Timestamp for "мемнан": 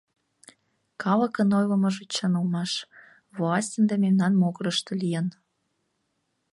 4.03-4.33